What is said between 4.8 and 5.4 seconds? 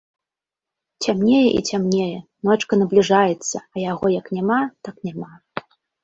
так няма!